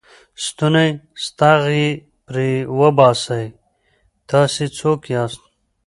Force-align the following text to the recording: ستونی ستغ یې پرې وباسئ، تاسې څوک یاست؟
ستونی 0.45 0.89
ستغ 1.25 1.61
یې 1.79 1.89
پرې 2.25 2.51
وباسئ، 2.79 3.45
تاسې 4.29 4.63
څوک 4.79 4.99
یاست؟ 5.13 5.41